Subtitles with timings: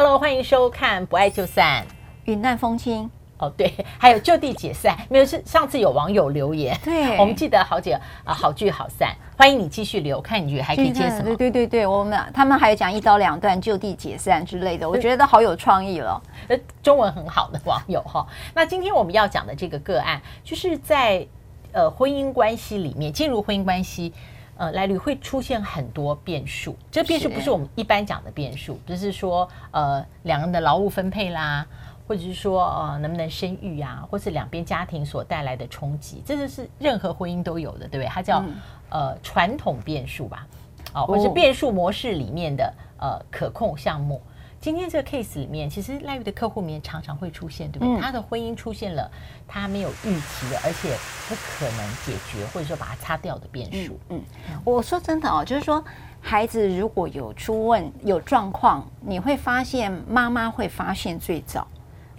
[0.00, 1.82] Hello，欢迎收看《不爱就散》，
[2.26, 3.10] 云淡风轻。
[3.38, 11.24] 哦，对， 还有就地解散，没有是上次有网友留言，对， 我们记得好几个啊，好聚好散，欢迎你继续留，看你觉得还可以接什么？
[11.24, 16.22] 对对对对，我们他们还有讲一刀两断、就地解散之类的，我觉得好有创意了。
[16.46, 18.24] 呃，中文很好的网友哈。
[18.54, 21.26] 那今天我们要讲的这个个案，就是在
[21.72, 24.12] 呃婚姻关系里面进入婚姻关系，
[24.58, 26.76] 呃，来旅会出现很多变数。
[26.90, 31.66] 这变数不是我们一般讲的变数，就是说呃两人的劳务分配啦。
[32.06, 34.02] 或者是说，呃，能不能生育啊？
[34.10, 38.06] 或是两边家庭所带来的冲击，这就是任何婚姻都有的，对不对？
[38.06, 38.54] 它叫、嗯、
[38.88, 40.46] 呃传统变数吧，
[40.94, 44.22] 哦，或是变数模式里面的呃可控项目。
[44.60, 47.94] 今天这个 case 里面，其实赖玉的客户里面常常会出现，对不对？
[47.96, 49.10] 嗯、他的婚姻出现了
[49.46, 50.96] 他没有预期的，而且
[51.28, 53.98] 不可能解决，或者说把它擦掉的变数。
[54.08, 55.82] 嗯，嗯我说真的哦，就是说
[56.20, 61.66] 孩子如果有出问有状况，你会发现妈妈会发现最早。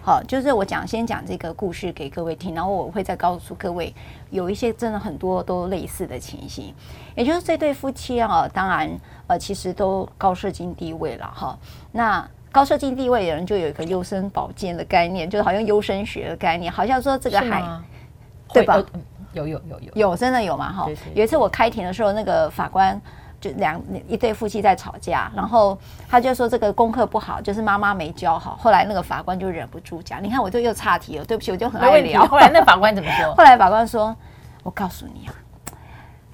[0.02, 3.94] 好，就是我讲先讲这个故事给各位听，然后我会再告诉各位，
[4.30, 6.74] 有一些真的很多都类似的情形，
[7.14, 8.90] 也就是这对夫妻啊，当然
[9.26, 11.58] 呃其实都高社经地位了哈。
[11.92, 17.62] 那高社经地位的人就有一个优生保健的概念，就好像优生学的概念，好像说这个还
[18.54, 18.82] 对吧？
[19.34, 20.72] 有有有有有真的有吗？
[20.72, 23.00] 哈，有一次我开庭的时候，那个法官。
[23.40, 25.76] 就两一对夫妻在吵架，然后
[26.08, 28.54] 他就说这个功课不好，就是妈妈没教好。
[28.60, 33.32] 后来那个法官就忍不住讲：“你看，我就又岔题了，对不起，我就很爱聊。”后来那法官怎么说？
[33.34, 34.14] 后来法官说
[34.62, 35.32] ：“我告诉你啊，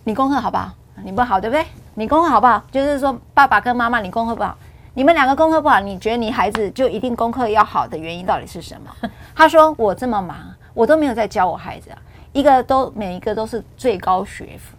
[0.02, 0.72] 你功课好不好？
[1.04, 1.64] 你不好，对不对？
[1.94, 2.60] 你功课好不好？
[2.72, 4.56] 就是说爸爸跟妈妈，你功课不好，
[4.94, 8.90] 你们两个功课不好，你觉得你孩子就一定功课要好的原因到底是什么？”
[9.32, 10.36] 他说：“我这么忙，
[10.74, 11.98] 我都没有在教我孩子啊，
[12.32, 14.75] 一个都每一个都是最高学府。”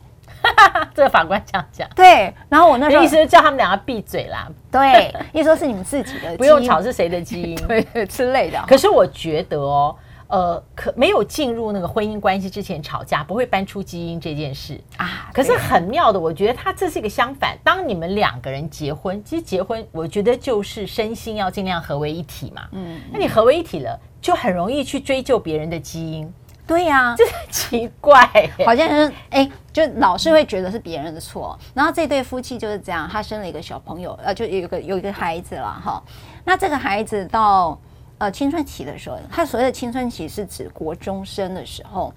[0.93, 8.63] 这个法官这样讲，对，然后我那时候意思是叫他们两个闭嘴啦，对， 意思说是你们自己的，不用吵是谁的基因，对之类的。
[8.67, 9.95] 可是我觉得哦，
[10.27, 15.29] 呃，可没有进入那个婚姻关系之前吵架，不会搬出基因这件事啊。
[15.31, 17.57] 可是很妙的，我觉得他这是一个相反。
[17.63, 22.63] 当你们两个人结婚，其实结婚，我觉得就是身心要尽量合为一体嘛。
[22.71, 26.33] 嗯，那你合为一体了，就很容易去追究别人的基因。
[26.67, 28.21] 对呀、啊，这很奇怪，
[28.65, 31.57] 好像是哎，就老是会觉得是别人的错。
[31.73, 36.03] 然后这对夫妻就是这样，他生了一个小朋友，呃，就有一个有一个孩子了哈。
[36.43, 37.79] 那这个孩子到
[38.17, 42.13] 呃青春期的时候，他所谓的青春期是指国中生的时候，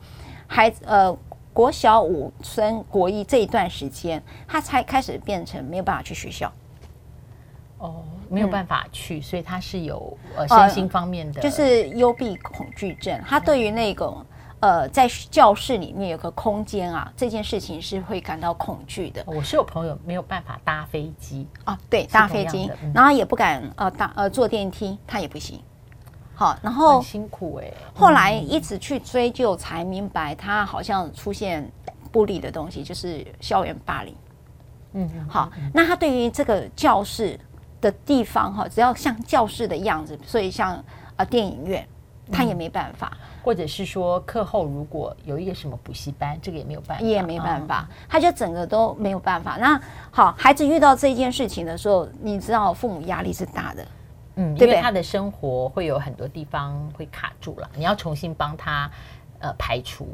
[0.49, 1.17] 孩子呃
[1.53, 6.53] 国小五升国一这一段时间，他才开始变成没有办法去学校。
[7.79, 13.21] 哦，没有办法去，嗯、所以他是有呃身心方面的，就是幽闭恐惧症。
[13.25, 14.27] 他对于那个。
[14.61, 19.25] 呃，在教室里面有个空间啊，这件事情是会感到恐惧的。
[19.27, 25.61] 我是有朋友没有办法搭飞机啊，对，搭飞机，嗯、然后也不敢呃搭呃坐电梯，他也不行。
[26.35, 27.75] 好，然后辛苦哎、欸。
[27.95, 31.71] 后来一直去追究，才明白他好像出现
[32.13, 34.15] 不利的东西，就是校园霸凌。
[34.93, 37.39] 嗯，好，那他对于这个教室
[37.81, 40.85] 的地方哈，只要像教室的样子，所以像啊、
[41.17, 41.87] 呃、电影院，
[42.31, 43.13] 他也没办法。
[43.15, 49.57] 嗯或者是说课后如果有一个什么补习班，这个也没有办法，也没办法，他就整个都没有办法。
[49.59, 49.81] 那
[50.11, 53.87] 好，孩子遇到这件事情的时候，你知道父母压力是大的，
[54.35, 58.91] 嗯，因为他的生活会有很多地方会卡住了，你要重新帮他
[59.39, 60.07] 呃排除。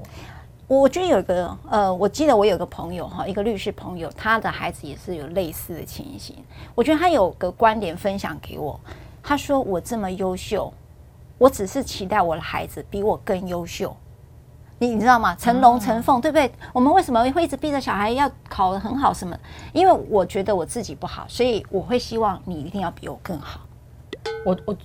[0.68, 6.36] 我觉得有一个呃，我记得我有个朋友哈，一个律师朋友，他的孩子也是有类似的情形。
[6.76, 8.78] 我觉得他有个观点分享给我，
[9.20, 10.72] 他说我这么优秀。
[11.38, 13.94] 我只是期待我的孩子比我更优秀，
[14.78, 15.34] 你你知道吗？
[15.36, 16.50] 成龙成凤，对不对？
[16.72, 19.12] 我们为什么会一直逼着小孩要考得很好？
[19.12, 19.36] 什么？
[19.72, 23.60] 因为我觉得我自己不好，所以我会希望你一定要比我更好。
[24.44, 24.76] 我我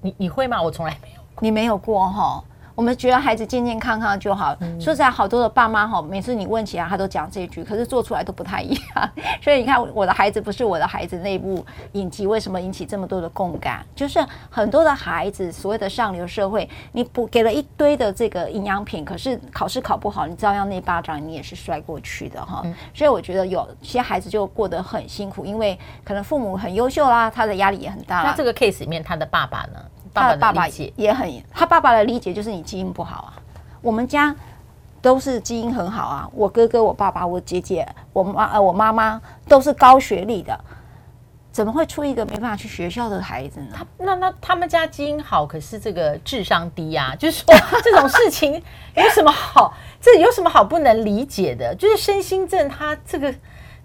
[0.00, 0.62] 你你会吗？
[0.62, 2.44] 我从来没有，你没有过哈。
[2.78, 4.56] 我们觉得孩子健健康康就好。
[4.60, 9.10] 嗯、说实在，好多的爸妈哈，每次你问起来，他都讲这一句，可是做出来都不太一样。
[9.42, 13.84] 所以你看，我的孩子不是我的孩子，那部影集为什么引起这么多的共感？
[13.96, 22.62] 就是很多的孩子，所谓的上流社会，你不给了一堆的这个营养品，可是考试考不好，你照样那巴掌你也是摔过去的哈。
[22.64, 28.22] 嗯、所以我觉得有些孩子就过得很辛苦，因为可能父母很优秀啦，他的压力也很大。
[28.22, 29.84] 那这个 case 里面，他的爸爸呢？
[30.20, 30.66] 他的爸爸
[30.96, 33.32] 也很，他爸爸的理解就是你基因不好啊。
[33.80, 34.34] 我们家
[35.00, 40.58] 都是基因很好啊，我哥哥、我爸爸、我姐姐、我妈呃我妈妈都是高学历的，
[41.52, 43.66] 怎么会出一个没办法去学校的孩子呢？
[43.72, 48.60] 他那那他们家基因好，可是这个智商低呀、啊，就是说 这种事情
[48.96, 49.72] 有什么好？
[50.00, 51.74] 这有什么好不能理解的？
[51.76, 53.32] 就是身心症，他这个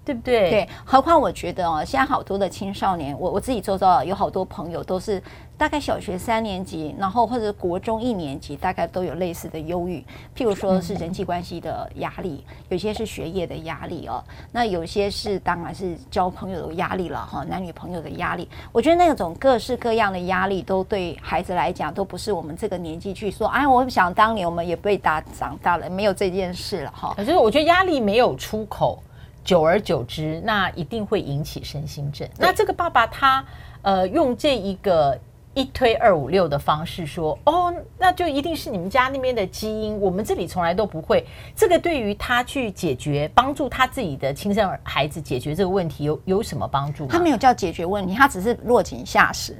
[0.05, 0.49] 对不对？
[0.49, 5.21] 对，何况我觉得哦，现在好多的青少年，我我自己周遭有好多朋友都是
[5.57, 10.03] 大概小学三年级，然后或者国中一年级，大概都有类似的忧郁。
[10.35, 14.21] 譬如说是人际关系的压力，嗯、有些是学业的压力哦，
[14.51, 18.49] 那有些是当然是交朋友的压力了哈，男女朋友的压力。
[18.73, 23.47] 我觉得那种各式各样的压力，都对孩子来讲，都不是我们这个年纪去说。
[23.47, 27.13] 哎，我想当年我们也被打长大了，没有这件事了哈。
[27.15, 29.01] 可是我觉得压力没有出口。
[29.43, 32.27] 久而久之，那一定会引起身心症。
[32.37, 33.45] 那这个爸爸他
[33.81, 35.19] 呃用这一个
[35.53, 41.25] 一推二五六的方式说，哦，那就一定是你们家那边的基因，我们这里从来都不会。
[41.55, 47.09] 这个对于他去解决，帮助他自己的亲生孩子解决这个问题有有什么帮助吗？
[47.11, 49.55] 他没有叫解决问题，他只是落井下石。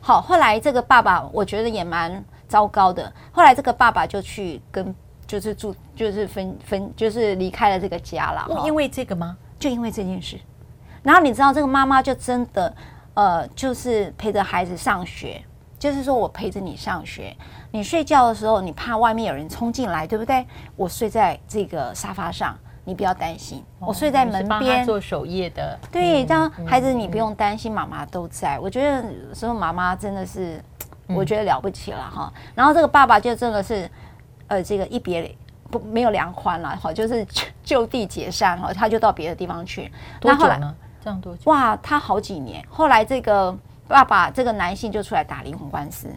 [0.00, 3.10] 好，后来这个爸爸我觉得也蛮糟糕的。
[3.30, 4.94] 后来这个爸爸就去跟。
[5.32, 8.46] 就是住，就是分分，就是离开了这个家了。
[8.66, 9.34] 因为这个吗？
[9.58, 10.38] 就因为这件事。
[11.02, 12.74] 然后你知道，这个妈妈就真的，
[13.14, 15.42] 呃，就是陪着孩子上学。
[15.78, 17.34] 就是说我陪着你上学，
[17.70, 20.46] 你睡觉的时候，你怕外面有人冲进来，对不对？
[20.76, 23.64] 我睡在这个沙发上，你不要担心。
[23.78, 25.78] 哦、我睡在门边做守夜的。
[25.90, 28.58] 对，这样孩子你不用担心，妈妈都在。
[28.60, 30.62] 我觉得有时候妈妈真的是，
[31.06, 32.30] 我觉得了不起了哈。
[32.54, 33.90] 然后这个爸爸就真的是。
[34.48, 35.34] 呃，这个一别
[35.70, 37.26] 不没有两宽了，好，就是
[37.64, 39.90] 就地解散哈，他就到别的地方去。
[40.22, 40.74] 那后来呢？
[41.02, 41.50] 这样多久？
[41.50, 42.64] 哇，他好几年。
[42.68, 43.56] 后来这个
[43.88, 46.08] 爸爸，这个男性就出来打离婚官司。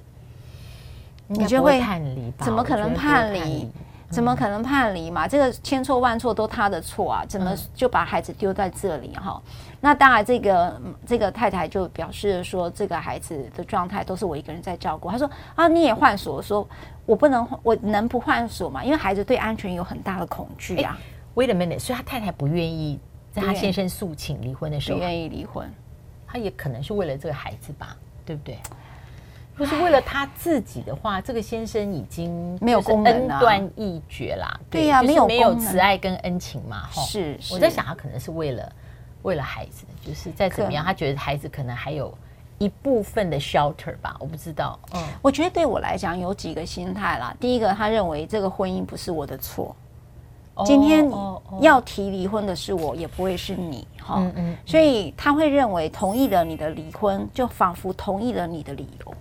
[1.27, 2.45] 你觉得会判离吧？
[2.45, 3.72] 怎么可能判离？
[4.15, 5.27] 怎么可能判离嘛？
[5.27, 7.25] 这个千错万错都他的错啊！
[7.27, 9.41] 怎么就把孩子丢在这里哈？
[9.81, 15.12] 那当然，这个这个太太就表示说，这个孩子的状态都是我一个人在照顾。
[15.12, 16.41] 他说啊，你也换锁？
[16.41, 16.65] 说
[17.06, 18.81] 我不能，我能不换锁吗？
[18.85, 20.97] 因为孩子对安全有很大的恐惧啊。
[21.35, 22.97] Wait a minute，所以他太太不愿意
[23.33, 25.69] 在他先生诉请离婚的时候，不愿意离婚，
[26.25, 28.57] 他也可能是为了这个孩子吧，对不对？
[29.57, 34.59] 不是为了他自己的话，这个先生已经没有功能，恩断义绝啦。
[34.69, 36.87] 对呀，没有没有慈爱跟恩情嘛。
[36.91, 37.39] 哈，是。
[37.51, 38.71] 我在想，他可能是为了
[39.21, 42.13] 为了孩子，就是再怎么样，他觉得孩子可能还有
[42.57, 44.17] 一部分的 shelter 吧。
[44.19, 44.77] 我不知道。
[44.93, 47.33] 嗯，我觉得对我来讲有几个心态啦。
[47.39, 49.73] 第一个，他认为这个婚姻不是我的错。
[50.65, 51.09] 今天
[51.59, 53.87] 要提离婚的是我，也不会是你。
[54.01, 54.57] 哈，嗯嗯。
[54.65, 59.14] 所以他会认为同意了你的离婚，就仿佛同意了你的理由。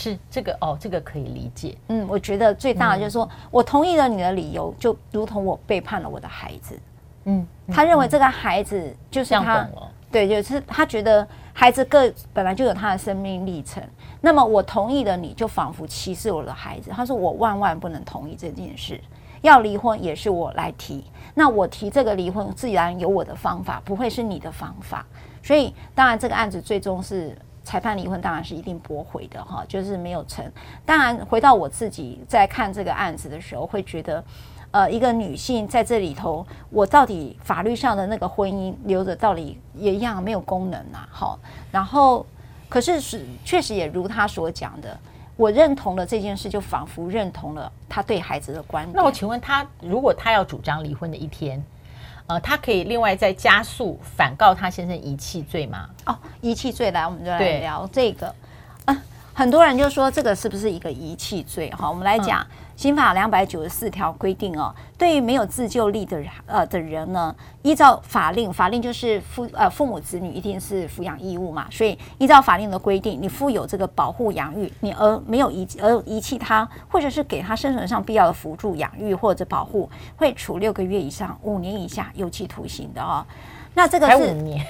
[0.00, 1.76] 是这个哦，这个可以理解。
[1.88, 6.78] 嗯，我觉得最大的就是说，嗯、我同意了你的理由，就如同我背叛了我的孩子。
[7.24, 9.68] 嗯，他认为这个孩子就是他，
[10.10, 13.82] 对，就是他觉得孩子个本来就有他的生命历程。
[14.22, 16.90] 那么我同意了你，就仿佛歧视我的孩子。
[16.90, 18.98] 他说我万万不能同意这件事，
[19.42, 21.04] 要离婚也是我来提。
[21.34, 25.04] 那我提这个离婚，自然有我的方法，不会是你的方法。
[25.42, 27.36] 所以当然这个案子最终是。
[27.70, 30.44] 裁判离婚当然是一定驳回的哈，就是没有成。
[30.84, 34.24] 当然，回到我自己在看这个案子的时候，会觉得，
[34.72, 41.08] 呃，一个女性在这里头，我到底法律上的那个婚姻留着，到底也一样没有功能呐。
[41.12, 41.38] 好，
[41.70, 42.26] 然后
[42.68, 44.98] 可是是确实也如他所讲的，
[45.36, 48.96] 我认同了这件事，就仿佛认同了他对孩子的观点。
[48.96, 51.64] 那我请问他，如果他要主张离婚的一天？
[52.30, 55.90] 呃，他可以另外再加速反告他先生遗弃罪吗？
[56.06, 58.32] 哦，遗弃罪，来，我们就来聊这个。
[59.40, 61.70] 啊，很多人就说这个是不是一个遗弃罪？
[61.70, 62.40] 哈，我们来讲。
[62.42, 62.46] 嗯
[62.80, 83.22] 刑法两百九十四条规定哦，对于没有自救力的呃的人呢，依照法令，法令就是父呃父母子女一定是抚养义务嘛，所以依照法令的规定，你负有这个保护养育你而没有遗而遗弃他，或者是给他生存上必要的辅助养育或者保护，会处六个月以上五年以下有期徒刑的哦。
[83.74, 84.64] 那这个是五年。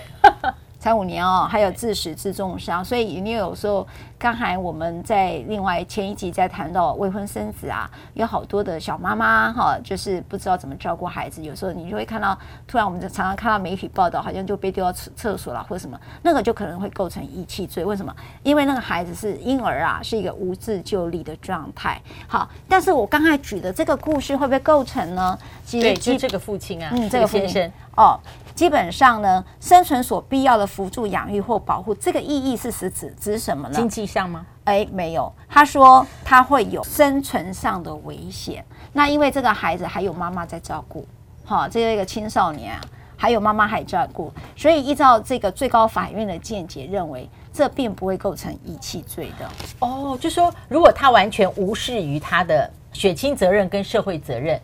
[0.80, 3.86] 才五年哦，还有致死致重伤，所以你有时候
[4.18, 17.84] 刚才我们在另外前一集在谈到未婚生子啊，有好多的小妈妈哈，就是不知道怎么照顾孩子，有时候你就会看到，突然我们就常常看到媒体报道，好像就被丢到厕厕所了或者什么，那个就可能会构成遗弃罪。
[17.84, 18.16] 为什么？
[18.42, 22.00] 因为那个孩子是婴儿啊，是一个无自救力的状态。
[22.26, 25.38] 好，但是我刚才举的这个故事会不会构成呢？
[25.66, 28.18] 其实对，就这个父亲啊，嗯，这个先生哦。
[28.60, 33.74] 基本上呢，生存所必要的辅助养育或保护，这个意义是实指指什么呢？
[33.74, 34.44] 经济上吗？
[34.64, 35.32] 哎，没有。
[35.48, 38.62] 他说他会有生存上的危险。
[38.92, 41.08] 那因为这个孩子还有妈妈在照顾，
[41.42, 42.80] 好，这个一个青少年啊，
[43.16, 49.48] 还有妈妈还照顾，所以依照这个最高法院的见解，认为这并不会构成遗弃罪的。
[49.78, 54.60] 哦，就说如果他完全无视于他的血亲责任跟社会责任。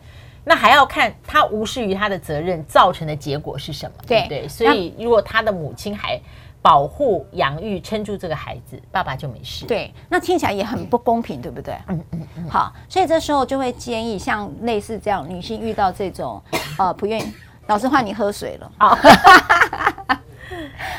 [0.48, 4.48] 那还要看他无视于他的责任造成的结果是什么，对不对？
[4.48, 6.20] 所以如果他的母亲还
[6.62, 9.66] 保护、养育、撑住这个孩子，爸爸就没事。
[9.66, 11.74] 对，那听起来也很不公平，对不对？
[11.88, 12.48] 嗯嗯嗯。
[12.48, 16.40] 好，所以这时候就会建议，像类似这样女性遇到这种
[16.78, 17.32] 呃不愿意，
[17.66, 18.72] 老师换你喝水了。
[18.78, 18.96] 好。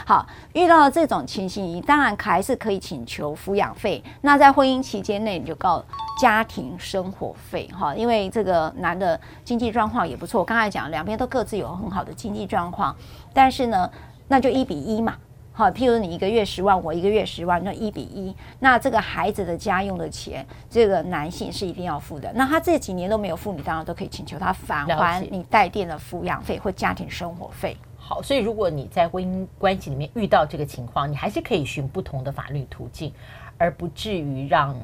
[0.05, 4.03] 好，遇到这种情形，你当然还是可以请求抚养费。
[4.21, 5.83] 那在婚姻期间内，你就告
[6.17, 10.39] 家庭生活费哈，因为这个男的经济状况也不错。
[10.39, 12.95] 我刚才讲，两边都各自有很好的经济状况，
[13.33, 13.89] 但是呢，
[14.27, 15.15] 那就一比一嘛。
[15.53, 18.35] 好，譬如你一个月十万，我一个月十万，那一比一。
[18.59, 22.31] 那这个孩子的家用的钱，这个男性是一定要付的。
[22.33, 27.75] 那他这几年都没有付，你当然都可以请求他返还你带电的抚养费或家庭生活费。
[27.97, 33.11] 好，所以如果你在婚姻关系里面遇到这个情况，你还是可以寻不同的法律途径，
[33.57, 34.75] 而不至于让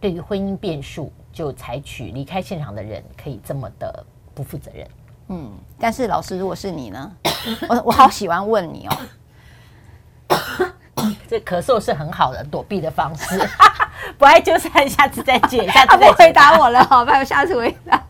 [0.00, 4.88] 对于婚姻变数就采取离开现场的人可以这么的不负责任。
[5.28, 7.12] 嗯，但是老师，如果是你呢？
[7.68, 8.96] 我我好喜欢问你哦。
[11.28, 13.38] 这咳嗽是很好的躲避的方式，
[14.16, 15.70] 不爱就算，下次再见。
[15.70, 18.02] 下次再回答我了，好，吧，我，下次回答。